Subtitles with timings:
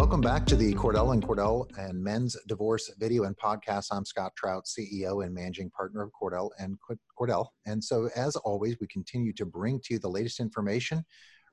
[0.00, 3.88] Welcome back to the Cordell and Cordell and Men's Divorce Video and Podcast.
[3.92, 6.78] I'm Scott Trout, CEO and Managing Partner of Cordell and
[7.20, 7.48] Cordell.
[7.66, 11.04] And so, as always, we continue to bring to you the latest information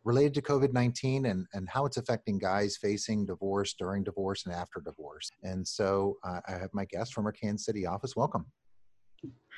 [0.05, 4.55] related to COVID 19 and, and how it's affecting guys facing divorce, during divorce, and
[4.55, 5.29] after divorce.
[5.43, 8.15] And so, uh, I have my guest from our Kansas City office.
[8.15, 8.45] Welcome.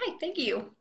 [0.01, 0.71] Hi, thank you.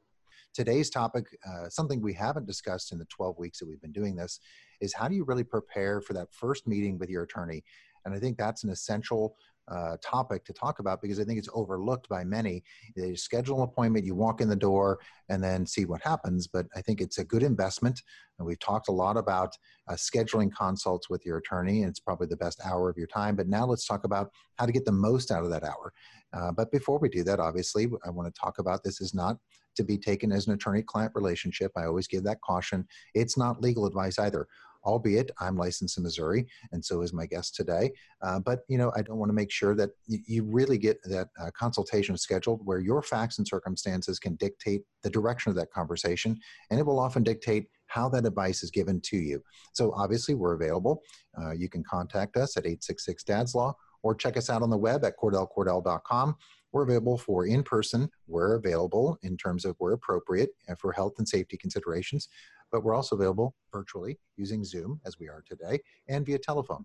[0.55, 4.17] Today's topic, uh, something we haven't discussed in the 12 weeks that we've been doing
[4.17, 4.41] this,
[4.81, 7.63] is how do you really prepare for that first meeting with your attorney?
[8.09, 9.37] And I think that's an essential
[9.71, 12.63] uh, topic to talk about because I think it's overlooked by many.
[12.97, 16.47] You schedule an appointment, you walk in the door, and then see what happens.
[16.47, 18.01] But I think it's a good investment.
[18.39, 19.55] And we've talked a lot about
[19.89, 23.37] uh, scheduling consults with your attorney, and it's probably the best hour of your time.
[23.37, 25.93] But now let's talk about how to get the most out of that hour.
[26.33, 29.37] Uh, but before we do that, obviously, I want to talk about this is not
[29.77, 31.73] to be taken as an attorney client relationship.
[31.77, 32.87] I always give that caution.
[33.15, 34.49] It's not legal advice either
[34.85, 37.93] albeit I'm licensed in Missouri, and so is my guest today.
[38.23, 41.03] Uh, but you know, I don't want to make sure that you, you really get
[41.05, 45.71] that uh, consultation scheduled where your facts and circumstances can dictate the direction of that
[45.71, 46.39] conversation,
[46.71, 49.43] and it will often dictate how that advice is given to you.
[49.73, 51.03] So obviously, we're available.
[51.41, 54.77] Uh, you can contact us at 866 Dad's Law or check us out on the
[54.77, 56.37] web at cordellcordell.com.
[56.73, 58.11] We're available for in person.
[58.27, 62.29] We're available in terms of where appropriate uh, for health and safety considerations
[62.71, 66.85] but we're also available virtually using Zoom, as we are today, and via telephone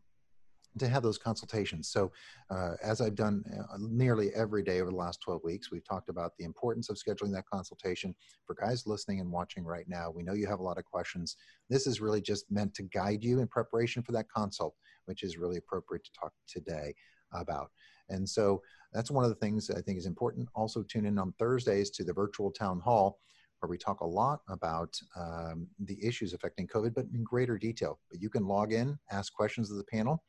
[0.79, 1.89] to have those consultations.
[1.89, 2.11] So,
[2.49, 6.09] uh, as I've done uh, nearly every day over the last 12 weeks, we've talked
[6.09, 8.15] about the importance of scheduling that consultation.
[8.45, 11.37] For guys listening and watching right now, we know you have a lot of questions.
[11.69, 15.37] This is really just meant to guide you in preparation for that consult, which is
[15.37, 16.93] really appropriate to talk today
[17.33, 17.69] about.
[18.09, 18.61] And so,
[18.93, 20.49] that's one of the things I think is important.
[20.55, 23.19] Also, tune in on Thursdays to the virtual town hall
[23.63, 27.97] where we talk a lot about um, the issues affecting COVID, but in greater detail.
[28.11, 30.21] But you can log in, ask questions of the panel,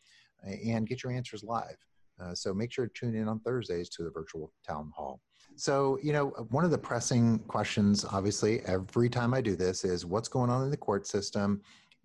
[0.45, 1.77] and get your answers live.
[2.23, 5.21] Uh, so make sure to tune in on Thursdays to the virtual town hall.
[5.57, 10.07] So, you know, one of the pressing questions, obviously, every time I do this is
[10.07, 11.61] what's going on in the court system?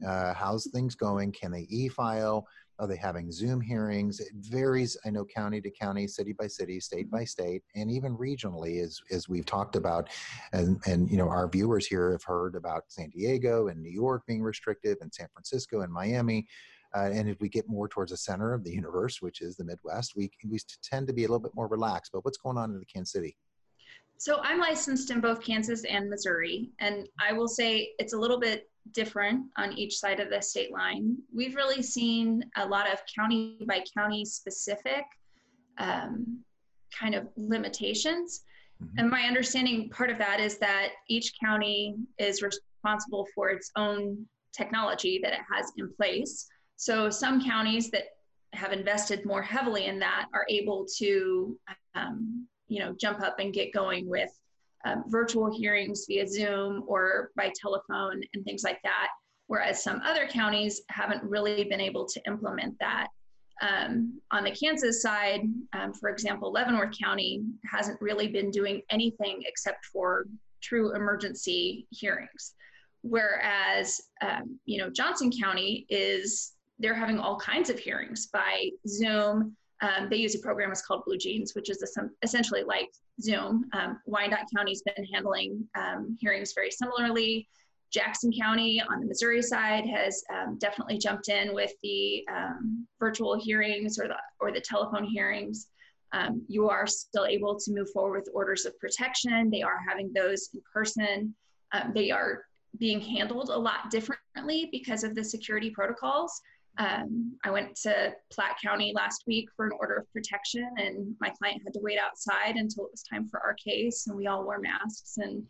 [0.05, 1.31] Uh, how's things going?
[1.31, 2.47] Can they e file?
[2.79, 4.21] Are they having Zoom hearings?
[4.21, 8.15] It varies, I know, county to county, city by city, state by state, and even
[8.17, 10.09] regionally, as, as we've talked about.
[10.53, 14.23] And, and, you know, our viewers here have heard about San Diego and New York
[14.25, 16.47] being restrictive, and San Francisco and Miami.
[16.95, 19.65] Uh, and if we get more towards the center of the universe, which is the
[19.65, 22.11] Midwest, we, we tend to be a little bit more relaxed.
[22.13, 23.35] But what's going on in the Kansas City?
[24.17, 28.39] So I'm licensed in both Kansas and Missouri, and I will say it's a little
[28.39, 31.17] bit different on each side of the state line.
[31.33, 35.05] We've really seen a lot of county by county specific
[35.77, 36.39] um,
[36.97, 38.43] kind of limitations.
[38.83, 38.99] Mm-hmm.
[38.99, 44.25] And my understanding part of that is that each county is responsible for its own
[44.55, 46.47] technology that it has in place.
[46.75, 48.05] So some counties that
[48.53, 51.57] have invested more heavily in that are able to,
[51.93, 54.31] um, you know, jump up and get going with
[54.85, 59.09] um, virtual hearings via Zoom or by telephone and things like that.
[59.47, 63.07] Whereas some other counties haven't really been able to implement that.
[63.61, 65.41] Um, on the Kansas side,
[65.73, 70.27] um, for example, Leavenworth County hasn't really been doing anything except for
[70.61, 72.53] true emergency hearings.
[73.01, 79.55] Whereas, um, you know, Johnson County is, they're having all kinds of hearings by Zoom,
[79.81, 81.83] um, they use a program it's called BlueJeans, which is
[82.21, 82.89] essentially like
[83.21, 83.65] Zoom.
[83.73, 87.47] Um, Wyandotte County's been handling um, hearings very similarly.
[87.91, 93.39] Jackson County on the Missouri side has um, definitely jumped in with the um, virtual
[93.39, 95.67] hearings or the or the telephone hearings.
[96.11, 99.49] Um, you are still able to move forward with orders of protection.
[99.49, 101.33] They are having those in person.
[101.93, 102.43] they are
[102.77, 106.41] being handled a lot differently because of the security protocols.
[106.79, 111.29] Um, I went to Platte County last week for an order of protection, and my
[111.29, 114.45] client had to wait outside until it was time for our case, and we all
[114.45, 115.45] wore masks and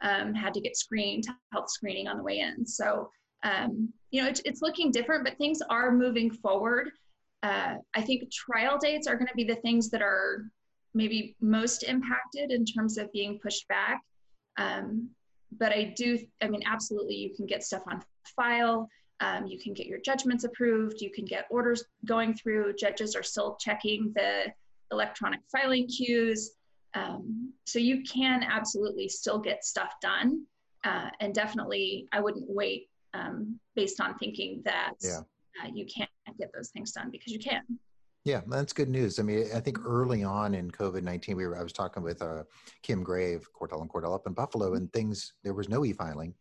[0.00, 2.66] um, had to get screened, health screening on the way in.
[2.66, 3.10] So,
[3.44, 6.90] um, you know, it, it's looking different, but things are moving forward.
[7.44, 10.46] Uh, I think trial dates are going to be the things that are
[10.94, 14.02] maybe most impacted in terms of being pushed back.
[14.58, 15.10] Um,
[15.58, 18.02] but I do, I mean, absolutely, you can get stuff on
[18.34, 18.88] file.
[19.20, 21.00] Um, you can get your judgments approved.
[21.00, 22.74] You can get orders going through.
[22.74, 24.46] Judges are still checking the
[24.90, 26.52] electronic filing queues.
[26.94, 30.44] Um, so you can absolutely still get stuff done.
[30.84, 35.20] Uh, and definitely, I wouldn't wait um, based on thinking that yeah.
[35.62, 37.62] uh, you can't get those things done because you can.
[38.24, 39.18] Yeah, that's good news.
[39.18, 42.22] I mean, I think early on in COVID nineteen, we were I was talking with
[42.22, 42.44] uh,
[42.82, 46.34] Kim Grave, Cordell and Cordell up in Buffalo, and things there was no e filing,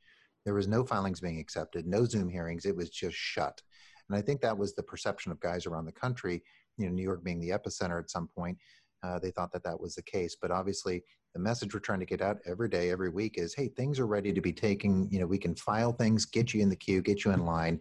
[0.46, 2.66] there was no filings being accepted, no Zoom hearings.
[2.66, 3.62] It was just shut.
[4.10, 6.44] And I think that was the perception of guys around the country,
[6.78, 8.58] you know, New York being the epicenter at some point.
[9.04, 10.36] Uh, they thought that that was the case.
[10.40, 11.04] But obviously,
[11.34, 14.08] the message we're trying to get out every day, every week is hey, things are
[14.08, 15.08] ready to be taken.
[15.12, 17.80] You know, we can file things, get you in the queue, get you in line.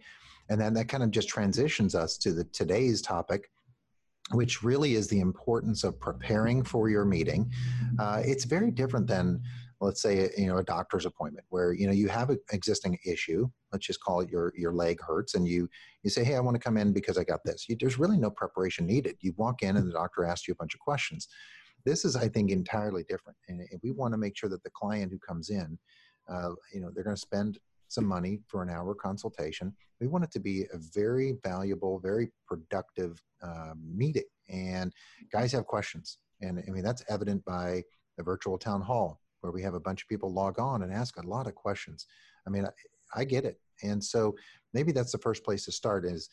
[0.49, 3.51] And then that kind of just transitions us to the today's topic,
[4.31, 7.51] which really is the importance of preparing for your meeting.
[7.99, 9.41] Uh, it's very different than
[9.81, 13.49] let's say you know a doctor's appointment where you know you have an existing issue
[13.71, 15.67] let's just call it your your leg hurts and you
[16.03, 17.67] you say hey i want to come in because i got this.
[17.67, 19.17] You, there's really no preparation needed.
[19.19, 21.27] You walk in and the doctor asks you a bunch of questions.
[21.83, 25.11] This is i think entirely different and we want to make sure that the client
[25.11, 25.77] who comes in
[26.31, 27.57] uh, you know they're going to spend
[27.87, 29.75] some money for an hour consultation.
[29.99, 34.93] We want it to be a very valuable very productive uh, meeting and
[35.31, 37.83] guys have questions and i mean that's evident by
[38.17, 41.17] the virtual town hall where we have a bunch of people log on and ask
[41.17, 42.07] a lot of questions.
[42.47, 43.59] I mean, I, I get it.
[43.83, 44.35] And so
[44.73, 46.29] maybe that's the first place to start is,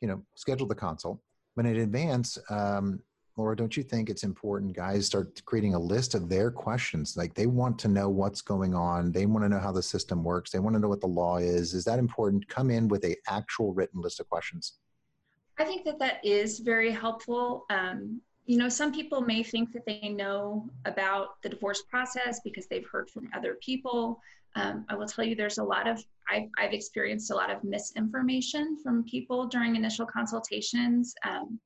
[0.00, 1.20] you know, schedule the consult.
[1.56, 3.00] But in advance, um,
[3.36, 7.16] Laura, don't you think it's important guys start creating a list of their questions?
[7.16, 9.12] Like they want to know what's going on.
[9.12, 10.50] They want to know how the system works.
[10.50, 11.74] They want to know what the law is.
[11.74, 12.48] Is that important?
[12.48, 14.74] Come in with a actual written list of questions.
[15.58, 17.64] I think that that is very helpful.
[17.70, 22.66] Um, you know, some people may think that they know about the divorce process because
[22.68, 24.20] they've heard from other people.
[24.54, 27.62] Um, I will tell you there's a lot of, I've, I've experienced a lot of
[27.64, 31.14] misinformation from people during initial consultations.
[31.24, 31.58] Um,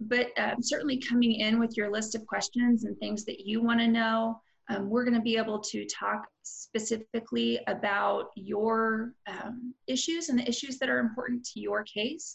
[0.00, 3.80] but um, certainly coming in with your list of questions and things that you want
[3.80, 10.28] to know, um, we're going to be able to talk specifically about your um, issues
[10.28, 12.34] and the issues that are important to your case.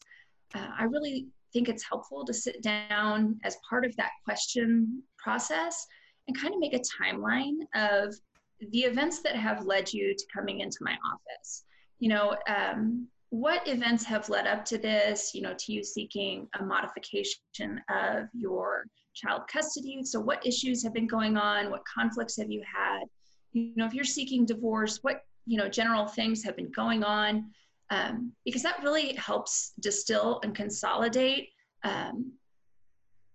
[0.55, 5.85] Uh, I really think it's helpful to sit down as part of that question process
[6.27, 8.13] and kind of make a timeline of
[8.71, 11.63] the events that have led you to coming into my office.
[11.99, 16.47] You know, um, what events have led up to this, you know, to you seeking
[16.59, 20.01] a modification of your child custody?
[20.03, 21.69] So, what issues have been going on?
[21.69, 23.03] What conflicts have you had?
[23.51, 27.51] You know, if you're seeking divorce, what, you know, general things have been going on?
[27.89, 31.49] Um, because that really helps distill and consolidate
[31.83, 32.31] um,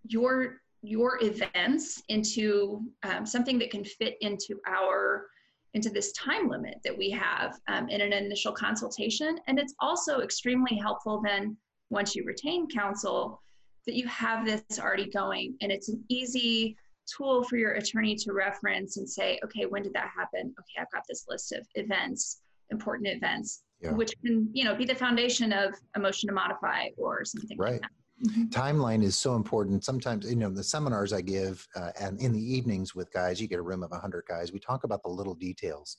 [0.06, 5.26] your your events into um, something that can fit into our
[5.72, 9.38] into this time limit that we have um, in an initial consultation.
[9.48, 11.56] And it's also extremely helpful then
[11.90, 13.42] once you retain counsel
[13.86, 15.56] that you have this already going.
[15.62, 16.76] And it's an easy
[17.06, 20.54] tool for your attorney to reference and say okay when did that happen?
[20.58, 22.40] Okay i've got this list of events
[22.70, 23.92] important events yeah.
[23.92, 27.72] which can you know be the foundation of a motion to modify or something right.
[27.72, 27.90] like that.
[28.22, 28.44] Mm-hmm.
[28.44, 29.84] Timeline is so important.
[29.84, 33.48] Sometimes, you know, the seminars I give uh, and in the evenings with guys, you
[33.48, 35.96] get a room of 100 guys, we talk about the little details.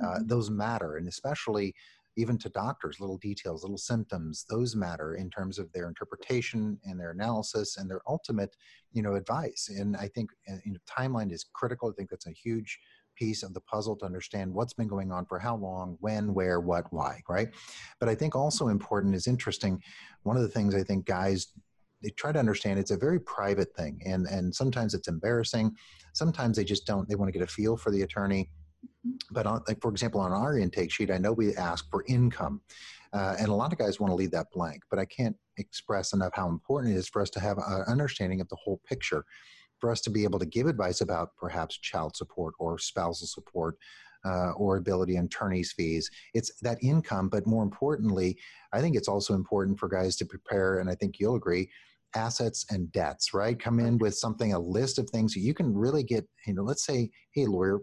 [0.00, 0.26] Uh, mm-hmm.
[0.28, 0.96] Those matter.
[0.96, 1.74] And especially
[2.16, 6.98] even to doctors, little details, little symptoms, those matter in terms of their interpretation and
[6.98, 8.56] their analysis and their ultimate,
[8.92, 9.70] you know, advice.
[9.76, 11.88] And I think uh, you know, timeline is critical.
[11.88, 12.78] I think that's a huge
[13.18, 16.60] piece of the puzzle to understand what's been going on for how long, when, where,
[16.60, 17.48] what, why, right?
[18.00, 19.82] But I think also important is interesting.
[20.22, 21.48] One of the things I think guys
[22.02, 25.74] they try to understand it's a very private thing and and sometimes it's embarrassing
[26.12, 28.48] sometimes they just don't they want to get a feel for the attorney
[29.30, 32.60] but on, like for example on our intake sheet i know we ask for income
[33.12, 36.12] uh, and a lot of guys want to leave that blank but i can't express
[36.12, 39.24] enough how important it is for us to have an understanding of the whole picture
[39.78, 43.76] for us to be able to give advice about perhaps child support or spousal support
[44.24, 46.10] uh, or ability and attorney's fees.
[46.34, 48.36] It's that income, but more importantly,
[48.72, 51.70] I think it's also important for guys to prepare, and I think you'll agree,
[52.14, 53.58] assets and debts, right?
[53.58, 56.84] Come in with something, a list of things you can really get, you know, let's
[56.84, 57.80] say, hey, lawyer,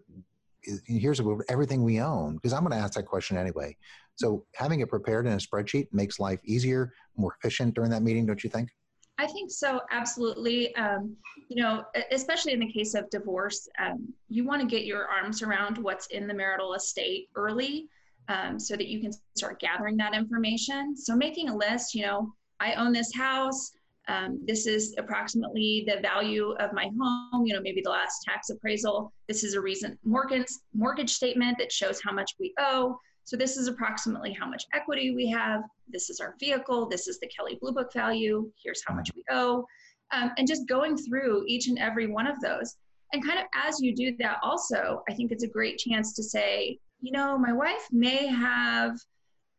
[0.88, 3.78] here's everything we own, because I'm going to ask that question anyway.
[4.16, 8.26] So having it prepared in a spreadsheet makes life easier, more efficient during that meeting,
[8.26, 8.70] don't you think?
[9.18, 10.76] I think so, absolutely.
[10.76, 11.16] Um,
[11.48, 15.42] you know, especially in the case of divorce, um, you want to get your arms
[15.42, 17.88] around what's in the marital estate early
[18.28, 20.98] um, so that you can start gathering that information.
[20.98, 23.72] So, making a list, you know, I own this house.
[24.08, 28.50] Um, this is approximately the value of my home, you know, maybe the last tax
[28.50, 29.12] appraisal.
[29.28, 33.00] This is a recent mortgage, mortgage statement that shows how much we owe.
[33.26, 35.64] So this is approximately how much equity we have.
[35.88, 36.88] This is our vehicle.
[36.88, 38.52] This is the Kelley Blue Book value.
[38.64, 39.66] Here's how much we owe.
[40.12, 42.78] Um, and just going through each and every one of those.
[43.14, 46.24] And kind of as you do that, also, I think it's a great chance to
[46.24, 48.96] say, you know, my wife may have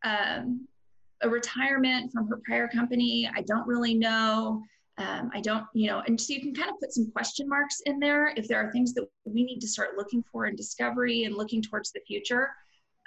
[0.03, 0.65] um,
[1.21, 3.29] a retirement from her prior company.
[3.35, 4.61] I don't really know.
[4.97, 7.81] Um, I don't, you know, and so you can kind of put some question marks
[7.85, 11.25] in there if there are things that we need to start looking for in discovery
[11.25, 12.49] and looking towards the future.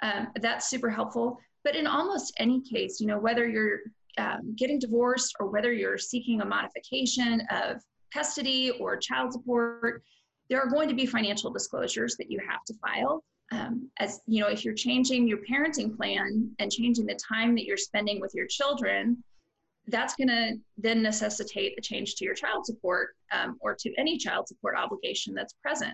[0.01, 1.37] Um, that's super helpful.
[1.63, 3.79] But in almost any case, you know, whether you're
[4.17, 7.81] um, getting divorced or whether you're seeking a modification of
[8.13, 10.03] custody or child support,
[10.49, 13.23] there are going to be financial disclosures that you have to file.
[13.51, 17.65] Um, as you know, if you're changing your parenting plan and changing the time that
[17.65, 19.23] you're spending with your children,
[19.87, 24.17] that's going to then necessitate a change to your child support um, or to any
[24.17, 25.93] child support obligation that's present.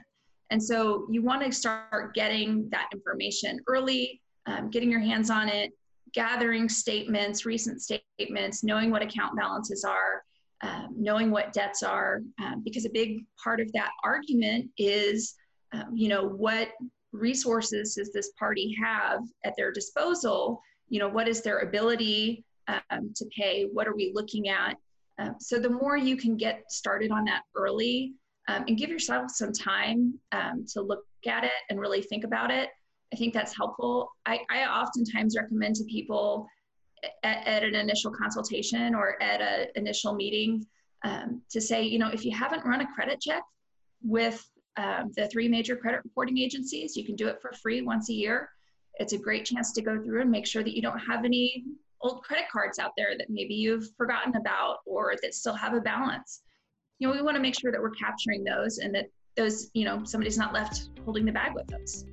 [0.49, 5.49] And so you want to start getting that information early, um, getting your hands on
[5.49, 5.71] it,
[6.13, 10.23] gathering statements, recent statements, knowing what account balances are,
[10.61, 15.35] um, knowing what debts are, um, because a big part of that argument is,
[15.73, 16.69] um, you know, what
[17.11, 20.61] resources does this party have at their disposal?
[20.89, 23.67] You know, what is their ability um, to pay?
[23.71, 24.77] What are we looking at?
[25.19, 28.13] Um, so the more you can get started on that early
[28.47, 32.69] um, and give yourself some time to look at it and really think about it,
[33.13, 34.09] I think that's helpful.
[34.25, 36.47] I, I oftentimes recommend to people
[37.23, 40.65] at, at, an initial consultation or at an initial meeting
[41.03, 43.43] um, to say, you know, if you haven't run a credit check
[44.03, 44.45] with
[44.77, 48.13] um, the three major credit reporting agencies, you can do it for free once a
[48.13, 48.49] year.
[48.99, 51.65] It's a great chance to go through and make sure that you don't have any
[52.01, 55.81] old credit cards out there that maybe you've forgotten about or that still have a
[55.81, 56.41] balance.
[56.99, 59.85] You know, we want to make sure that we're capturing those and that those, you
[59.85, 62.05] know, somebody's not left holding the bag with us.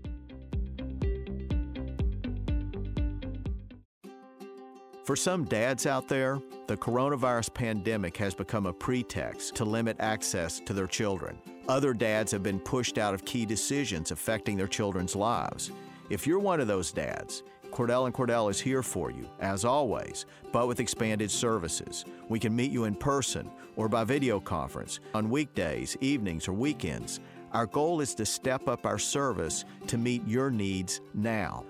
[5.04, 10.60] For some dads out there, the coronavirus pandemic has become a pretext to limit access
[10.60, 11.38] to their children.
[11.66, 15.70] Other dads have been pushed out of key decisions affecting their children's lives.
[16.10, 17.42] If you're one of those dads,
[17.74, 22.04] Cordell and Cordell is here for you, as always, but with expanded services.
[22.28, 27.18] We can meet you in person or by video conference on weekdays, evenings, or weekends.
[27.50, 31.64] Our goal is to step up our service to meet your needs now.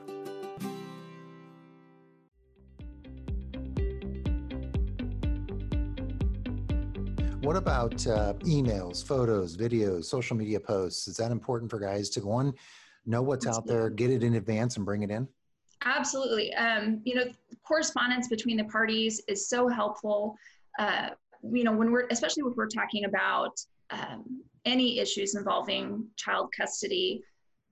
[7.40, 11.08] What about uh, emails, photos, videos, social media posts?
[11.08, 12.52] Is that important for guys to go on,
[13.06, 15.26] know what's out there, get it in advance, and bring it in?
[15.84, 16.54] Absolutely.
[16.54, 17.24] Um, you know,
[17.62, 20.36] correspondence between the parties is so helpful.
[20.78, 21.10] Uh,
[21.42, 23.52] you know, when we're especially when we're talking about
[23.90, 27.22] um, any issues involving child custody,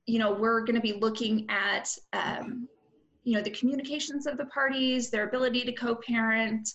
[0.06, 2.68] you know, we're going to be looking at um,
[3.24, 6.68] you know the communications of the parties, their ability to co-parent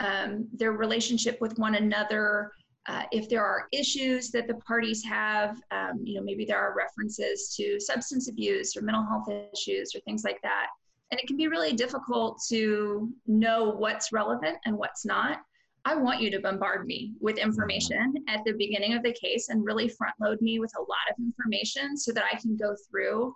[0.00, 2.52] um, their relationship with one another.
[2.86, 6.76] Uh, if there are issues that the parties have, um, you know, maybe there are
[6.76, 10.66] references to substance abuse or mental health issues or things like that.
[11.10, 15.40] And it can be really difficult to know what's relevant and what's not.
[15.84, 19.64] I want you to bombard me with information at the beginning of the case and
[19.64, 23.34] really front load me with a lot of information so that I can go through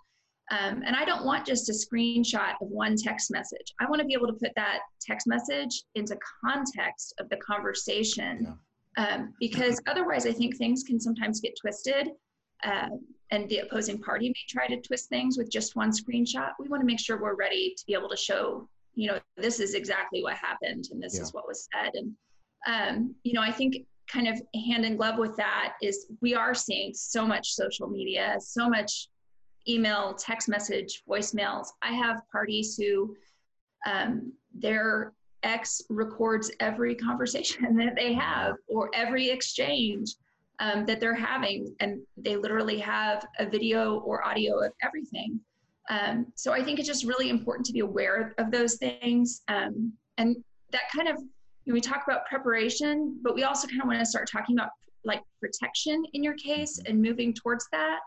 [0.51, 3.73] um, and I don't want just a screenshot of one text message.
[3.79, 8.57] I want to be able to put that text message into context of the conversation
[8.97, 9.05] yeah.
[9.05, 12.09] um, because otherwise, I think things can sometimes get twisted.
[12.63, 12.89] Uh,
[13.31, 16.51] and the opposing party may try to twist things with just one screenshot.
[16.59, 19.59] We want to make sure we're ready to be able to show, you know, this
[19.59, 21.21] is exactly what happened and this yeah.
[21.21, 21.91] is what was said.
[21.93, 22.15] And,
[22.67, 26.55] um, you know, I think kind of hand in glove with that is we are
[26.55, 29.09] seeing so much social media, so much
[29.67, 31.67] email, text message, voicemails.
[31.83, 33.15] I have parties who
[33.85, 35.13] um, their
[35.43, 40.15] ex records every conversation that they have or every exchange
[40.59, 45.39] um, that they're having, and they literally have a video or audio of everything.
[45.89, 49.41] Um, so I think it's just really important to be aware of those things.
[49.47, 50.35] Um, and
[50.71, 53.99] that kind of, you know, we talk about preparation, but we also kind of want
[53.99, 54.69] to start talking about
[55.03, 57.99] like protection in your case and moving towards that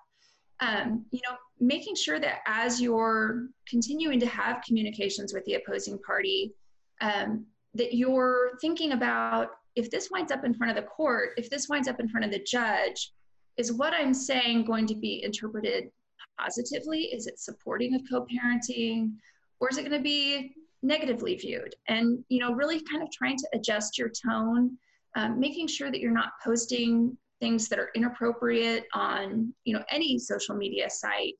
[0.62, 5.98] um, you know, making sure that as you're continuing to have communications with the opposing
[5.98, 6.54] party,
[7.00, 7.44] um,
[7.74, 11.68] that you're thinking about if this winds up in front of the court, if this
[11.68, 13.12] winds up in front of the judge,
[13.56, 15.90] is what I'm saying going to be interpreted
[16.38, 17.04] positively?
[17.04, 19.12] Is it supporting of co-parenting,
[19.60, 21.74] or is it going to be negatively viewed?
[21.88, 24.76] And you know, really kind of trying to adjust your tone,
[25.16, 30.16] um, making sure that you're not posting things that are inappropriate on you know any
[30.16, 31.34] social media site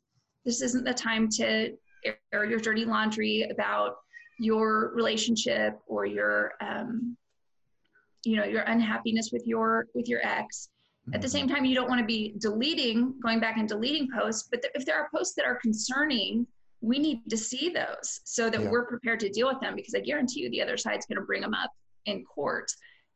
[0.45, 1.71] this isn't the time to
[2.05, 3.95] air your dirty laundry about
[4.41, 7.17] your relationship or your um,
[8.25, 10.69] you know your unhappiness with your with your ex
[11.13, 11.57] at the same mm-hmm.
[11.57, 14.85] time you don't want to be deleting going back and deleting posts but th- if
[14.87, 16.47] there are posts that are concerning
[16.81, 18.71] we need to see those so that yeah.
[18.71, 21.25] we're prepared to deal with them because i guarantee you the other side's going to
[21.25, 21.71] bring them up
[22.07, 22.71] in court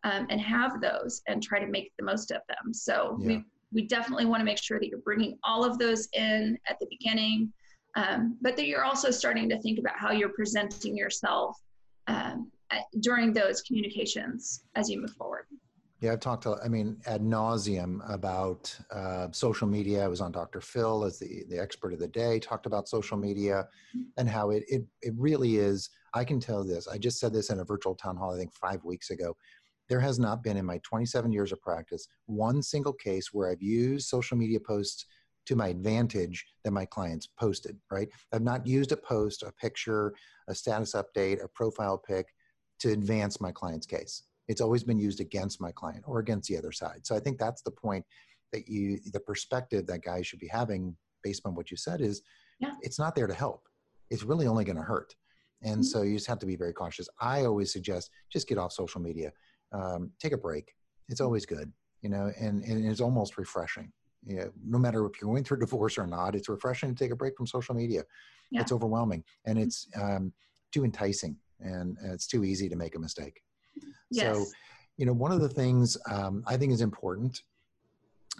[0.06, 2.72] um, and have those and try to make the most of them.
[2.72, 3.26] So yeah.
[3.26, 6.78] we, we definitely want to make sure that you're bringing all of those in at
[6.78, 7.52] the beginning,
[7.96, 11.58] um, but that you're also starting to think about how you're presenting yourself
[12.06, 12.50] um,
[13.00, 15.46] during those communications as you move forward.
[16.00, 20.04] Yeah, I've talked to, I mean, ad nauseum about uh, social media.
[20.04, 20.61] I was on Dr.
[20.61, 23.66] Phil as the, the expert of the day, talked about social media
[24.18, 25.88] and how it, it, it really is.
[26.12, 26.87] I can tell this.
[26.87, 29.37] I just said this in a virtual town hall, I think five weeks ago.
[29.88, 33.62] There has not been in my 27 years of practice one single case where I've
[33.62, 35.06] used social media posts
[35.46, 38.08] to my advantage that my clients posted, right?
[38.32, 40.12] I've not used a post, a picture,
[40.49, 42.26] a status update, a profile pic
[42.80, 46.56] to advance my client's case it's always been used against my client or against the
[46.56, 47.00] other side.
[47.06, 48.04] So I think that's the point
[48.52, 52.23] that you, the perspective that guys should be having based on what you said is
[52.61, 52.75] yeah.
[52.80, 53.68] it's not there to help.
[54.11, 55.14] It's really only going to hurt.
[55.62, 55.83] And mm-hmm.
[55.83, 57.09] so you just have to be very cautious.
[57.21, 59.33] I always suggest just get off social media,
[59.73, 60.73] um, take a break.
[61.09, 63.92] It's always good, you know, and, and it's almost refreshing.
[64.25, 67.12] You know, no matter if you're going through divorce or not, it's refreshing to take
[67.12, 68.04] a break from social media.
[68.50, 68.61] Yeah.
[68.61, 69.66] It's overwhelming and mm-hmm.
[69.66, 70.33] it's um,
[70.73, 73.40] too enticing and it's too easy to make a mistake.
[74.10, 74.36] Yes.
[74.36, 74.44] So,
[74.96, 77.42] you know, one of the things um, I think is important,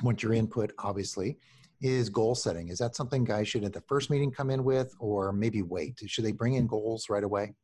[0.03, 1.39] once your input, obviously,
[1.83, 2.69] is goal setting.
[2.69, 6.01] Is that something guys should at the first meeting come in with, or maybe wait?
[6.07, 7.55] Should they bring in goals right away?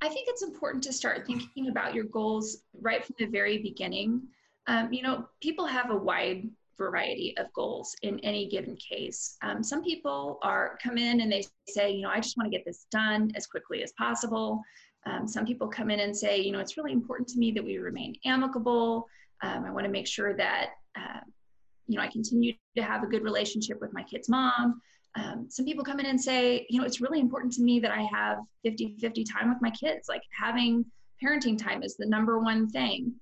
[0.00, 4.22] I think it's important to start thinking about your goals right from the very beginning.
[4.66, 9.36] Um, you know, people have a wide variety of goals in any given case.
[9.42, 12.56] Um, some people are come in and they say, you know, I just want to
[12.56, 14.62] get this done as quickly as possible.
[15.06, 17.64] Um, some people come in and say, you know, it's really important to me that
[17.64, 19.06] we remain amicable.
[19.42, 21.20] Um, I want to make sure that, uh,
[21.86, 24.80] you know, I continue to have a good relationship with my kid's mom.
[25.14, 27.90] Um, some people come in and say, you know, it's really important to me that
[27.90, 30.08] I have 50 50 time with my kids.
[30.08, 30.84] Like having
[31.24, 33.14] parenting time is the number one thing.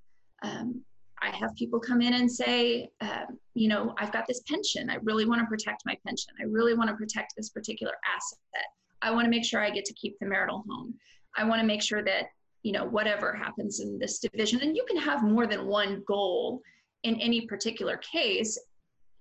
[0.43, 0.81] Um,
[1.25, 4.89] I have people come in and say, uh, you know, I've got this pension.
[4.89, 6.33] I really want to protect my pension.
[6.39, 8.65] I really want to protect this particular asset.
[9.01, 10.93] I want to make sure I get to keep the marital home.
[11.35, 12.25] I want to make sure that,
[12.63, 16.61] you know, whatever happens in this division, and you can have more than one goal
[17.03, 18.59] in any particular case,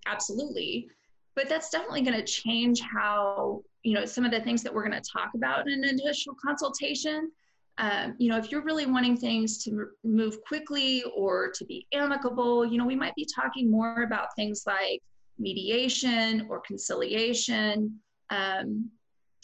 [0.06, 0.88] absolutely.
[1.36, 4.88] But that's definitely going to change how, you know, some of the things that we're
[4.88, 7.30] going to talk about in an initial consultation.
[7.78, 12.64] Um, you know, if you're really wanting things to move quickly or to be amicable,
[12.64, 15.02] you know, we might be talking more about things like
[15.38, 17.98] mediation or conciliation.
[18.30, 18.90] Um,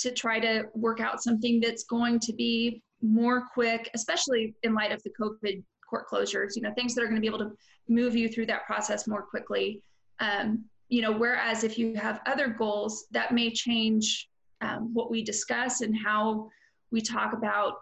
[0.00, 4.92] to try to work out something that's going to be more quick, especially in light
[4.92, 7.52] of the COVID court closures, you know, things that are going to be able to
[7.88, 9.82] move you through that process more quickly.
[10.18, 14.28] Um, you know, whereas if you have other goals, that may change
[14.62, 16.48] um, what we discuss and how
[16.90, 17.74] we talk about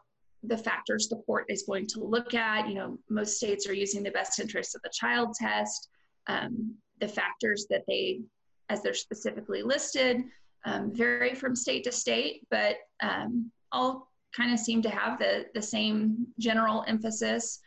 [0.42, 2.68] the factors the court is going to look at.
[2.68, 5.88] You know, most states are using the best interest of the child test,
[6.26, 8.20] um, the factors that they,
[8.68, 10.22] as they're specifically listed,
[10.64, 15.46] um, vary from state to state, but um, all kind of seem to have the,
[15.54, 17.60] the same general emphasis.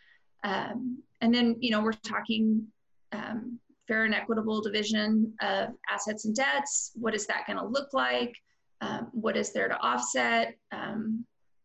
[0.44, 2.66] Um, and then, you know, we're talking
[3.12, 6.92] um, fair and equitable division of assets and debts.
[6.96, 8.36] What is that going to look like?
[8.82, 10.56] Um, what is there to offset?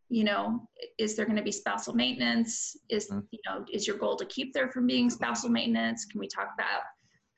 [0.09, 0.67] You know,
[0.97, 2.77] is there going to be spousal maintenance?
[2.89, 3.23] Is, mm.
[3.31, 6.05] you know, is your goal to keep there from being spousal maintenance?
[6.05, 6.81] Can we talk about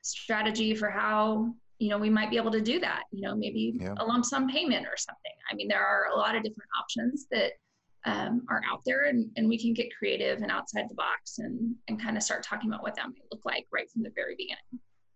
[0.02, 3.72] strategy for how you know, we might be able to do that, you know, maybe
[3.80, 3.94] yeah.
[3.98, 5.32] a lump sum payment or something.
[5.50, 7.52] I mean, there are a lot of different options that
[8.04, 11.74] um, are out there and, and we can get creative and outside the box and,
[11.88, 14.34] and kind of start talking about what that might look like right from the very
[14.36, 14.60] beginning.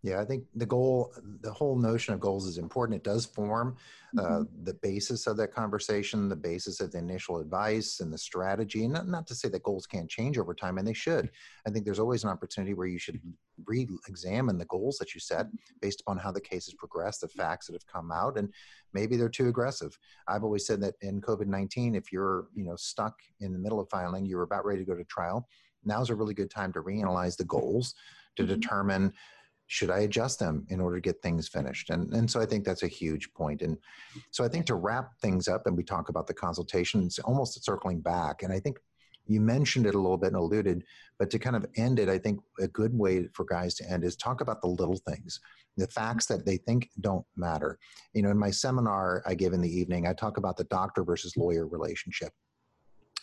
[0.04, 2.98] Yeah, I think the goal, the whole notion of goals is important.
[2.98, 3.74] It does form
[4.18, 4.64] uh, mm-hmm.
[4.64, 8.84] the basis of that conversation, the basis of the initial advice and the strategy.
[8.84, 11.30] And not, not to say that goals can't change over time, and they should.
[11.66, 13.18] I think there's always an opportunity where you should
[13.64, 15.46] re examine the goals that you set
[15.80, 18.52] based upon how the case has progressed, the facts that have come out, and
[18.92, 19.98] maybe they're too aggressive.
[20.28, 23.80] I've always said that in COVID 19, if you're you know stuck in the middle
[23.80, 25.48] of filing, you're about ready to go to trial,
[25.82, 27.94] now's a really good time to reanalyze the goals
[28.36, 28.60] to mm-hmm.
[28.60, 29.12] determine
[29.66, 31.90] should I adjust them in order to get things finished?
[31.90, 33.62] And, and so I think that's a huge point.
[33.62, 33.78] And
[34.30, 38.00] so I think to wrap things up and we talk about the consultations, almost circling
[38.00, 38.78] back, and I think
[39.26, 40.84] you mentioned it a little bit and alluded,
[41.18, 44.04] but to kind of end it, I think a good way for guys to end
[44.04, 45.40] is talk about the little things,
[45.76, 47.78] the facts that they think don't matter.
[48.12, 51.04] You know, in my seminar I give in the evening, I talk about the doctor
[51.04, 52.32] versus lawyer relationship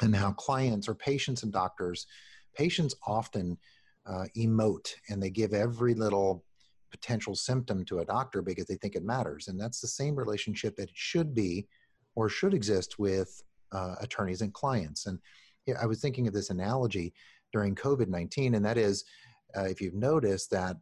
[0.02, 2.08] and how clients or patients and doctors,
[2.56, 3.58] patients often
[4.06, 6.44] uh, emote and they give every little
[6.92, 9.48] potential symptom to a doctor because they think it matters.
[9.48, 11.68] And that's the same relationship that it should be
[12.16, 15.06] or should exist with uh, attorneys and clients.
[15.06, 15.20] And
[15.66, 17.14] yeah, I was thinking of this analogy
[17.54, 19.06] during COVID 19, and that is
[19.58, 20.78] uh, if you've noticed that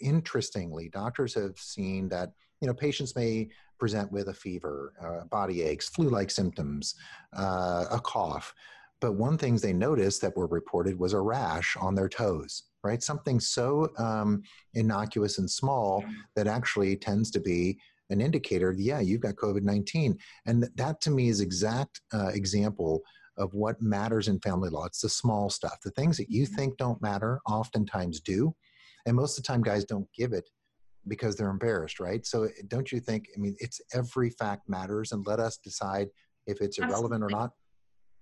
[0.00, 5.62] interestingly, doctors have seen that you know patients may present with a fever, uh, body
[5.62, 6.96] aches, flu-like symptoms,
[7.36, 8.54] uh, a cough,
[9.00, 13.02] But one things they noticed that were reported was a rash on their toes, right?
[13.02, 14.42] Something so um,
[14.74, 17.78] innocuous and small that actually tends to be
[18.10, 18.74] an indicator.
[18.76, 23.02] Yeah, you've got COVID nineteen, and that to me is exact uh, example
[23.36, 24.84] of what matters in family law.
[24.86, 28.52] It's the small stuff, the things that you think don't matter, oftentimes do,
[29.06, 30.50] and most of the time, guys don't give it
[31.06, 32.26] because they're embarrassed, right?
[32.26, 33.28] So don't you think?
[33.36, 36.08] I mean, it's every fact matters, and let us decide
[36.46, 37.34] if it's irrelevant Absolutely.
[37.34, 37.50] or not.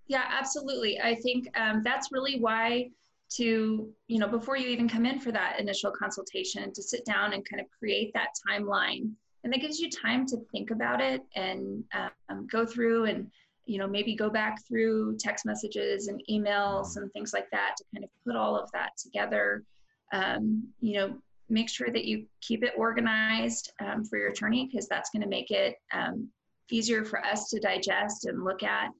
[0.08, 1.00] Yeah, absolutely.
[1.00, 2.90] I think um, that's really why
[3.34, 7.32] to, you know, before you even come in for that initial consultation, to sit down
[7.32, 9.10] and kind of create that timeline.
[9.42, 11.82] And that gives you time to think about it and
[12.28, 13.30] um, go through and,
[13.64, 17.84] you know, maybe go back through text messages and emails and things like that to
[17.94, 19.64] kind of put all of that together.
[20.12, 21.16] Um, you know,
[21.48, 25.28] make sure that you keep it organized um, for your attorney because that's going to
[25.28, 26.28] make it um,
[26.70, 28.90] easier for us to digest and look at.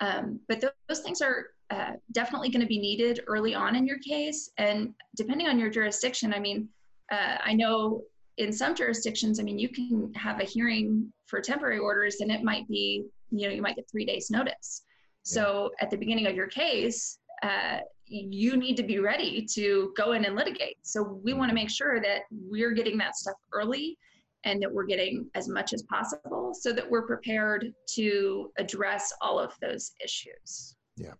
[0.00, 3.86] Um, but th- those things are uh, definitely going to be needed early on in
[3.86, 4.50] your case.
[4.58, 6.68] And depending on your jurisdiction, I mean,
[7.12, 8.02] uh, I know
[8.38, 12.42] in some jurisdictions, I mean, you can have a hearing for temporary orders and it
[12.42, 14.82] might be, you know, you might get three days notice.
[15.22, 20.12] So at the beginning of your case, uh, you need to be ready to go
[20.12, 20.78] in and litigate.
[20.82, 23.96] So we want to make sure that we're getting that stuff early
[24.44, 29.38] and that we're getting as much as possible so that we're prepared to address all
[29.38, 30.76] of those issues.
[30.96, 31.14] Yeah.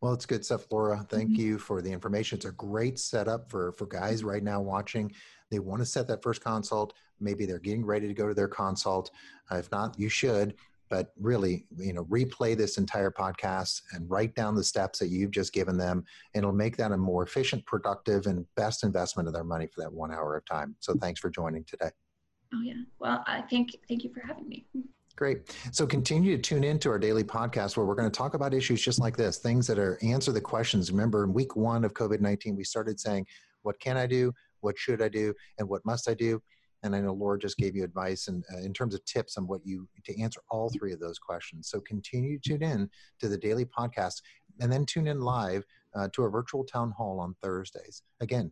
[0.00, 1.04] Well, it's good stuff, Laura.
[1.08, 1.40] Thank mm-hmm.
[1.40, 2.36] you for the information.
[2.36, 5.12] It's a great setup for for guys right now watching.
[5.50, 6.94] They want to set that first consult.
[7.20, 9.10] Maybe they're getting ready to go to their consult.
[9.50, 10.54] Uh, if not, you should.
[10.88, 15.30] But really, you know, replay this entire podcast and write down the steps that you've
[15.30, 16.04] just given them.
[16.34, 19.82] And it'll make that a more efficient, productive, and best investment of their money for
[19.82, 20.74] that one hour of time.
[20.80, 21.90] So thanks for joining today.
[22.52, 22.74] Oh yeah.
[22.98, 24.66] Well, I thank thank you for having me.
[25.16, 25.54] Great.
[25.72, 28.54] So continue to tune in to our daily podcast where we're going to talk about
[28.54, 30.90] issues just like this, things that are answer the questions.
[30.90, 33.26] Remember, in week one of COVID 19, we started saying,
[33.62, 34.32] What can I do?
[34.60, 35.34] What should I do?
[35.58, 36.40] And what must I do?
[36.82, 39.46] And I know Laura just gave you advice and uh, in terms of tips on
[39.46, 41.68] what you to answer all three of those questions.
[41.68, 42.88] So continue to tune in
[43.20, 44.22] to the daily podcast
[44.60, 48.02] and then tune in live uh, to our virtual town hall on Thursdays.
[48.20, 48.50] Again,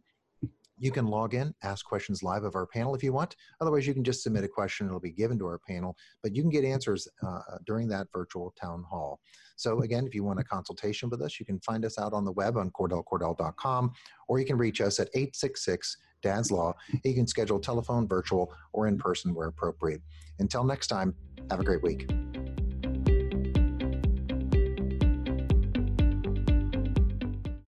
[0.79, 3.37] you can log in, ask questions live of our panel if you want.
[3.61, 4.87] Otherwise, you can just submit a question.
[4.87, 8.55] It'll be given to our panel, but you can get answers uh, during that virtual
[8.61, 9.21] town hall.
[9.57, 12.25] So again, if you want a consultation with us, you can find us out on
[12.25, 13.93] the web on CordellCordell.com,
[14.29, 16.75] or you can reach us at 866 Dad's Law.
[17.05, 20.03] You can schedule telephone, virtual, or in person where appropriate.
[20.39, 21.15] Until next time,
[21.51, 22.09] have a great week.